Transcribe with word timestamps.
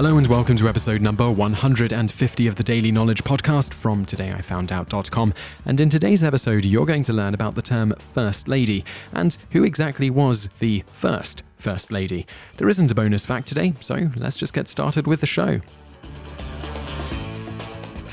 Hello 0.00 0.16
and 0.16 0.26
welcome 0.28 0.56
to 0.56 0.66
episode 0.66 1.02
number 1.02 1.30
150 1.30 2.46
of 2.46 2.54
the 2.54 2.62
Daily 2.62 2.90
Knowledge 2.90 3.22
Podcast 3.22 3.74
from 3.74 4.06
todayifoundout.com. 4.06 5.34
And 5.66 5.78
in 5.78 5.90
today's 5.90 6.24
episode, 6.24 6.64
you're 6.64 6.86
going 6.86 7.02
to 7.02 7.12
learn 7.12 7.34
about 7.34 7.54
the 7.54 7.60
term 7.60 7.92
First 7.98 8.48
Lady 8.48 8.82
and 9.12 9.36
who 9.50 9.62
exactly 9.62 10.08
was 10.08 10.48
the 10.58 10.84
first 10.90 11.42
First 11.58 11.92
Lady. 11.92 12.26
There 12.56 12.70
isn't 12.70 12.90
a 12.90 12.94
bonus 12.94 13.26
fact 13.26 13.46
today, 13.46 13.74
so 13.80 14.08
let's 14.16 14.36
just 14.36 14.54
get 14.54 14.68
started 14.68 15.06
with 15.06 15.20
the 15.20 15.26
show. 15.26 15.60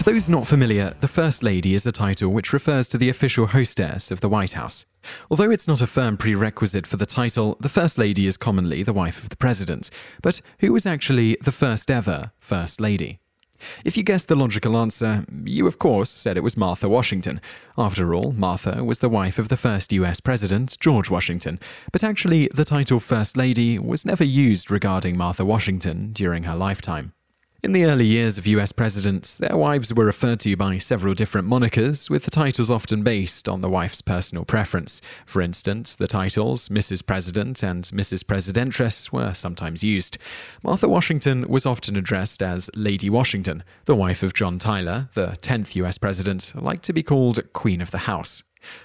Those 0.08 0.30
not 0.30 0.48
familiar, 0.48 0.94
the 1.02 1.08
First 1.10 1.44
Lady 1.44 1.74
is 1.74 1.86
a 1.86 1.92
title 1.92 2.30
which 2.30 2.54
refers 2.54 2.88
to 2.88 2.98
the 2.98 3.10
official 3.10 3.48
hostess 3.48 4.10
of 4.10 4.22
the 4.22 4.30
White 4.30 4.54
House. 4.54 4.86
Although 5.30 5.52
it's 5.52 5.68
not 5.68 5.82
a 5.82 5.86
firm 5.86 6.16
prerequisite 6.16 6.88
for 6.88 6.96
the 6.96 7.06
title, 7.06 7.58
the 7.60 7.68
First 7.68 7.98
Lady 7.98 8.26
is 8.26 8.38
commonly 8.38 8.84
the 8.84 8.94
wife 8.94 9.22
of 9.22 9.28
the 9.28 9.36
President. 9.36 9.90
But 10.22 10.40
who 10.60 10.72
was 10.72 10.86
actually 10.86 11.36
the 11.42 11.52
first 11.52 11.92
ever 11.92 12.32
First 12.40 12.80
Lady? 12.80 13.20
If 13.84 13.98
you 13.98 14.04
guessed 14.04 14.30
the 14.30 14.38
logical 14.38 14.78
answer, 14.78 15.26
you 15.44 15.68
of 15.68 15.78
course 15.78 16.10
said 16.10 16.38
it 16.38 16.44
was 16.44 16.56
Martha 16.56 16.88
Washington. 16.88 17.42
After 17.78 18.16
all, 18.16 18.32
Martha 18.32 18.86
was 18.86 19.00
the 19.00 19.10
wife 19.10 19.38
of 19.38 19.50
the 19.50 19.58
first 19.58 19.92
US 19.92 20.22
President, 20.22 20.78
George 20.80 21.10
Washington. 21.10 21.60
But 21.92 22.06
actually, 22.06 22.50
the 22.54 22.64
title 22.64 23.02
First 23.02 23.36
Lady 23.36 23.78
was 23.78 24.06
never 24.06 24.24
used 24.24 24.72
regarding 24.72 25.18
Martha 25.18 25.44
Washington 25.44 26.14
during 26.14 26.44
her 26.44 26.56
lifetime. 26.56 27.12
In 27.64 27.72
the 27.72 27.86
early 27.86 28.06
years 28.06 28.38
of 28.38 28.46
US 28.46 28.72
presidents, 28.72 29.36
their 29.36 29.58
wives 29.58 29.92
were 29.92 30.06
referred 30.06 30.40
to 30.42 30.56
by 30.56 30.78
several 30.78 31.16
different 31.16 31.48
monikers, 31.48 32.08
with 32.08 32.24
the 32.24 32.30
titles 32.30 32.70
often 32.70 33.02
based 33.02 33.50
on 33.50 33.62
the 33.62 33.70
wife's 33.70 34.04
personal 34.04 34.46
preference. 34.46 35.02
For 35.26 35.42
instance, 35.42 35.96
the 35.96 36.06
titles 36.06 36.70
Mrs. 36.70 37.04
President 37.04 37.64
and 37.64 37.84
Mrs. 37.86 38.28
Presidentress 38.28 39.12
were 39.12 39.34
sometimes 39.34 39.84
used. 39.84 40.20
Martha 40.64 40.88
Washington 40.88 41.48
was 41.50 41.66
often 41.66 41.96
addressed 41.96 42.44
as 42.44 42.70
Lady 42.76 43.10
Washington. 43.10 43.64
The 43.86 43.96
wife 43.96 44.22
of 44.22 44.36
John 44.36 44.60
Tyler, 44.60 45.10
the 45.16 45.36
10th 45.42 45.76
US 45.78 45.98
president, 45.98 46.54
liked 46.56 46.84
to 46.84 46.94
be 46.94 47.02
called 47.02 47.40
Queen 47.54 47.82
of 47.82 47.90
the 47.90 48.06
House. 48.06 48.44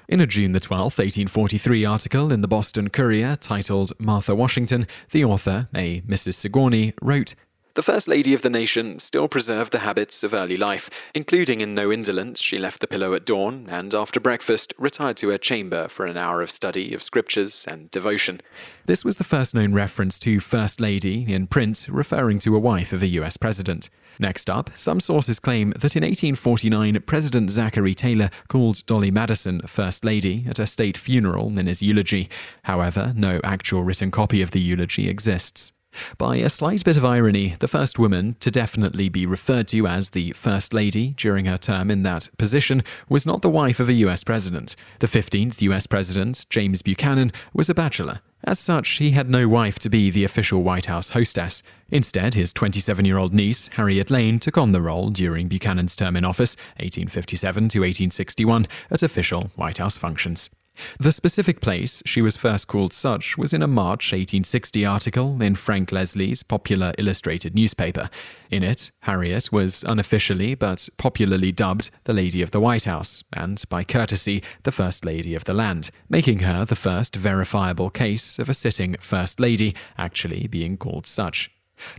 In 0.08 0.18
a 0.18 0.26
June 0.26 0.54
12, 0.54 0.80
1843 0.80 1.84
article 1.84 2.32
in 2.32 2.40
the 2.40 2.48
Boston 2.48 2.88
Courier 2.88 3.36
titled 3.36 3.92
Martha 3.98 4.34
Washington, 4.34 4.86
the 5.10 5.26
author, 5.26 5.68
a 5.74 6.00
Mrs. 6.02 6.34
Sigourney, 6.34 6.94
wrote, 7.02 7.34
the 7.74 7.82
First 7.82 8.08
Lady 8.08 8.34
of 8.34 8.42
the 8.42 8.50
nation 8.50 9.00
still 9.00 9.28
preserved 9.28 9.72
the 9.72 9.78
habits 9.78 10.22
of 10.22 10.34
early 10.34 10.56
life, 10.56 10.90
including 11.14 11.60
in 11.60 11.74
no 11.74 11.90
indolence 11.90 12.40
she 12.40 12.58
left 12.58 12.80
the 12.80 12.86
pillow 12.86 13.14
at 13.14 13.24
dawn, 13.24 13.66
and 13.70 13.94
after 13.94 14.20
breakfast 14.20 14.74
retired 14.78 15.16
to 15.18 15.28
her 15.28 15.38
chamber 15.38 15.88
for 15.88 16.04
an 16.04 16.16
hour 16.16 16.42
of 16.42 16.50
study 16.50 16.94
of 16.94 17.02
scriptures 17.02 17.64
and 17.68 17.90
devotion. 17.90 18.40
This 18.86 19.04
was 19.04 19.16
the 19.16 19.24
first 19.24 19.54
known 19.54 19.72
reference 19.72 20.18
to 20.20 20.40
First 20.40 20.80
Lady 20.80 21.32
in 21.32 21.46
print, 21.46 21.86
referring 21.88 22.38
to 22.40 22.56
a 22.56 22.58
wife 22.60 22.92
of 22.92 23.02
a 23.02 23.08
US 23.08 23.36
president. 23.36 23.88
Next 24.18 24.50
up, 24.50 24.70
some 24.74 25.00
sources 25.00 25.40
claim 25.40 25.70
that 25.70 25.96
in 25.96 26.02
1849, 26.02 27.00
President 27.06 27.50
Zachary 27.50 27.94
Taylor 27.94 28.28
called 28.48 28.84
Dolly 28.86 29.10
Madison 29.10 29.60
First 29.66 30.04
Lady 30.04 30.44
at 30.48 30.58
a 30.58 30.66
state 30.66 30.98
funeral 30.98 31.58
in 31.58 31.66
his 31.66 31.82
eulogy. 31.82 32.28
However, 32.64 33.12
no 33.16 33.40
actual 33.42 33.82
written 33.82 34.10
copy 34.10 34.42
of 34.42 34.50
the 34.50 34.60
eulogy 34.60 35.08
exists. 35.08 35.72
By 36.18 36.36
a 36.36 36.48
slight 36.48 36.84
bit 36.84 36.96
of 36.96 37.04
irony, 37.04 37.56
the 37.58 37.68
first 37.68 37.98
woman 37.98 38.36
to 38.40 38.50
definitely 38.50 39.08
be 39.08 39.26
referred 39.26 39.68
to 39.68 39.86
as 39.86 40.10
the 40.10 40.32
First 40.32 40.72
Lady 40.72 41.14
during 41.16 41.44
her 41.46 41.58
term 41.58 41.90
in 41.90 42.02
that 42.02 42.28
position 42.38 42.82
was 43.08 43.26
not 43.26 43.42
the 43.42 43.50
wife 43.50 43.80
of 43.80 43.88
a 43.88 43.94
US 43.94 44.24
president. 44.24 44.76
The 45.00 45.06
15th 45.06 45.60
US 45.62 45.86
president, 45.86 46.46
James 46.50 46.82
Buchanan, 46.82 47.32
was 47.52 47.68
a 47.68 47.74
bachelor. 47.74 48.20
As 48.44 48.58
such, 48.58 48.88
he 48.98 49.12
had 49.12 49.30
no 49.30 49.46
wife 49.46 49.78
to 49.80 49.88
be 49.88 50.10
the 50.10 50.24
official 50.24 50.62
White 50.62 50.86
House 50.86 51.10
hostess. 51.10 51.62
Instead, 51.90 52.34
his 52.34 52.52
27 52.52 53.04
year 53.04 53.18
old 53.18 53.32
niece, 53.32 53.68
Harriet 53.74 54.10
Lane, 54.10 54.40
took 54.40 54.58
on 54.58 54.72
the 54.72 54.82
role 54.82 55.10
during 55.10 55.46
Buchanan's 55.46 55.94
term 55.94 56.16
in 56.16 56.24
office, 56.24 56.56
1857 56.78 57.68
to 57.68 57.80
1861, 57.80 58.66
at 58.90 59.02
official 59.02 59.52
White 59.54 59.78
House 59.78 59.96
functions. 59.96 60.50
The 60.98 61.12
specific 61.12 61.60
place 61.60 62.02
she 62.06 62.22
was 62.22 62.36
first 62.36 62.68
called 62.68 62.92
such 62.92 63.36
was 63.36 63.52
in 63.52 63.62
a 63.62 63.66
March 63.66 64.12
1860 64.12 64.84
article 64.86 65.42
in 65.42 65.54
Frank 65.54 65.92
Leslie's 65.92 66.42
popular 66.42 66.92
illustrated 66.98 67.54
newspaper. 67.54 68.08
In 68.50 68.62
it, 68.62 68.90
Harriet 69.00 69.52
was 69.52 69.84
unofficially 69.84 70.54
but 70.54 70.88
popularly 70.96 71.52
dubbed 71.52 71.90
the 72.04 72.14
Lady 72.14 72.42
of 72.42 72.50
the 72.50 72.60
White 72.60 72.84
House, 72.84 73.24
and 73.32 73.62
by 73.68 73.84
courtesy, 73.84 74.42
the 74.62 74.72
First 74.72 75.04
Lady 75.04 75.34
of 75.34 75.44
the 75.44 75.54
land, 75.54 75.90
making 76.08 76.40
her 76.40 76.64
the 76.64 76.76
first 76.76 77.16
verifiable 77.16 77.90
case 77.90 78.38
of 78.38 78.48
a 78.48 78.54
sitting 78.54 78.94
First 78.94 79.40
Lady 79.40 79.74
actually 79.98 80.46
being 80.46 80.76
called 80.76 81.06
such. 81.06 81.50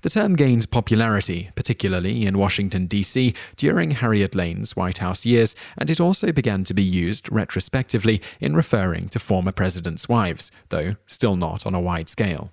The 0.01 0.09
term 0.09 0.35
gained 0.35 0.71
popularity, 0.71 1.51
particularly 1.55 2.25
in 2.25 2.37
Washington, 2.37 2.87
D.C., 2.87 3.33
during 3.57 3.91
Harriet 3.91 4.35
Lane's 4.35 4.75
White 4.75 4.99
House 4.99 5.25
years, 5.25 5.55
and 5.77 5.89
it 5.89 6.01
also 6.01 6.31
began 6.31 6.63
to 6.65 6.73
be 6.73 6.83
used 6.83 7.31
retrospectively 7.31 8.21
in 8.39 8.55
referring 8.55 9.09
to 9.09 9.19
former 9.19 9.51
presidents' 9.51 10.09
wives, 10.09 10.51
though 10.69 10.95
still 11.05 11.35
not 11.35 11.65
on 11.65 11.75
a 11.75 11.81
wide 11.81 12.09
scale. 12.09 12.51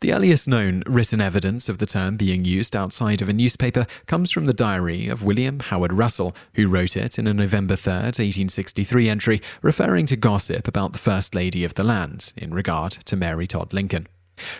The 0.00 0.12
earliest 0.12 0.48
known 0.48 0.82
written 0.86 1.20
evidence 1.20 1.68
of 1.68 1.78
the 1.78 1.86
term 1.86 2.16
being 2.16 2.44
used 2.44 2.74
outside 2.74 3.20
of 3.20 3.28
a 3.28 3.32
newspaper 3.32 3.86
comes 4.06 4.30
from 4.30 4.44
the 4.44 4.52
diary 4.52 5.08
of 5.08 5.22
William 5.22 5.60
Howard 5.60 5.92
Russell, 5.92 6.34
who 6.54 6.68
wrote 6.68 6.96
it 6.96 7.18
in 7.18 7.26
a 7.26 7.34
November 7.34 7.76
3, 7.76 7.92
1863 7.92 9.08
entry 9.08 9.42
referring 9.62 10.06
to 10.06 10.16
gossip 10.16 10.68
about 10.68 10.92
the 10.92 10.98
First 10.98 11.34
Lady 11.34 11.64
of 11.64 11.74
the 11.74 11.84
land 11.84 12.32
in 12.36 12.54
regard 12.54 12.92
to 12.92 13.16
Mary 13.16 13.46
Todd 13.46 13.72
Lincoln. 13.72 14.06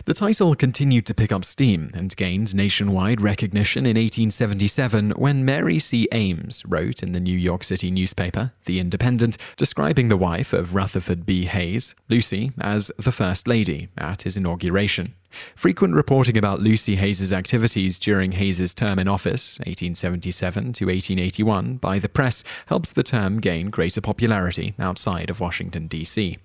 The 0.04 0.14
title 0.14 0.54
continued 0.54 1.06
to 1.06 1.14
pick 1.14 1.32
up 1.32 1.44
steam 1.44 1.90
and 1.94 2.14
gained 2.16 2.54
nationwide 2.54 3.20
recognition 3.20 3.86
in 3.86 3.96
1877 3.96 5.10
when 5.12 5.44
Mary 5.44 5.78
C. 5.78 6.08
Ames 6.12 6.64
wrote 6.66 7.02
in 7.02 7.12
the 7.12 7.20
New 7.20 7.36
York 7.36 7.64
City 7.64 7.90
newspaper, 7.90 8.52
The 8.64 8.80
Independent, 8.80 9.36
describing 9.56 10.08
the 10.08 10.16
wife 10.16 10.52
of 10.52 10.74
Rutherford 10.74 11.26
B. 11.26 11.44
Hayes, 11.46 11.94
Lucy, 12.08 12.52
as 12.60 12.90
the 12.98 13.12
First 13.12 13.48
Lady 13.48 13.88
at 13.96 14.22
his 14.22 14.36
inauguration. 14.36 15.14
Frequent 15.54 15.94
reporting 15.94 16.38
about 16.38 16.60
Lucy 16.60 16.96
Hayes's 16.96 17.32
activities 17.32 17.98
during 17.98 18.32
Hayes's 18.32 18.74
term 18.74 18.98
in 18.98 19.08
office, 19.08 19.58
1877 19.60 20.72
to 20.72 20.86
1881, 20.86 21.76
by 21.76 21.98
the 21.98 22.08
press 22.08 22.42
helped 22.66 22.94
the 22.94 23.02
term 23.02 23.40
gain 23.40 23.68
greater 23.70 24.00
popularity 24.00 24.74
outside 24.78 25.28
of 25.30 25.40
Washington, 25.40 25.86
D.C. 25.86 26.38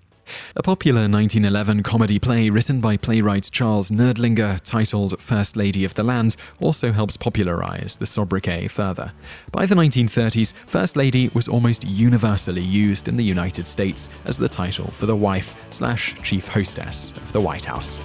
A 0.56 0.62
popular 0.62 1.02
1911 1.02 1.82
comedy 1.82 2.18
play 2.18 2.50
written 2.50 2.80
by 2.80 2.96
playwright 2.96 3.48
Charles 3.52 3.90
Nirdlinger 3.90 4.60
titled 4.62 5.20
First 5.20 5.56
Lady 5.56 5.84
of 5.84 5.94
the 5.94 6.02
Land 6.02 6.36
also 6.60 6.92
helps 6.92 7.16
popularize 7.16 7.96
the 7.96 8.06
sobriquet 8.06 8.68
further. 8.68 9.12
By 9.52 9.66
the 9.66 9.74
1930s, 9.74 10.54
First 10.66 10.96
Lady 10.96 11.30
was 11.34 11.48
almost 11.48 11.84
universally 11.84 12.62
used 12.62 13.08
in 13.08 13.16
the 13.16 13.24
United 13.24 13.66
States 13.66 14.08
as 14.24 14.38
the 14.38 14.48
title 14.48 14.90
for 14.92 15.06
the 15.06 15.16
wife 15.16 15.54
slash 15.70 16.14
chief 16.22 16.48
hostess 16.48 17.12
of 17.16 17.32
the 17.32 17.40
White 17.40 17.64
House. 17.64 17.98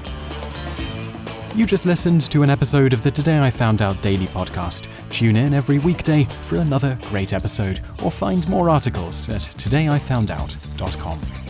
You 1.55 1.65
just 1.65 1.85
listened 1.85 2.21
to 2.31 2.43
an 2.43 2.49
episode 2.49 2.93
of 2.93 3.01
the 3.01 3.11
Today 3.11 3.39
I 3.39 3.49
Found 3.49 3.81
Out 3.81 4.01
Daily 4.01 4.27
podcast. 4.27 4.87
Tune 5.09 5.35
in 5.35 5.53
every 5.53 5.79
weekday 5.79 6.27
for 6.45 6.57
another 6.57 6.97
great 7.09 7.33
episode 7.33 7.81
or 8.03 8.11
find 8.11 8.47
more 8.47 8.69
articles 8.69 9.27
at 9.29 9.41
todayifoundout.com. 9.41 11.48